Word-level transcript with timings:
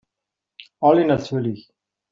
Alle 0.79 1.05
natürlich. 1.05 1.71